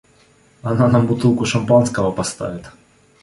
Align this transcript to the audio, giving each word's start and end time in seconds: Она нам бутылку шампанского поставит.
Она 0.63 0.87
нам 0.87 1.05
бутылку 1.05 1.45
шампанского 1.45 2.11
поставит. 2.11 2.71